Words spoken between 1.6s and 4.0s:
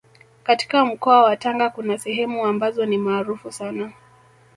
kuna sehemu ambazo ni maarufu sana